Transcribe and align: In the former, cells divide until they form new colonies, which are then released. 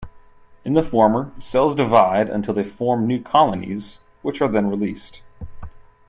In 0.65 0.73
the 0.73 0.81
former, 0.81 1.31
cells 1.37 1.75
divide 1.75 2.27
until 2.27 2.55
they 2.55 2.63
form 2.63 3.05
new 3.05 3.21
colonies, 3.21 3.99
which 4.23 4.41
are 4.41 4.47
then 4.49 4.67
released. 4.67 5.21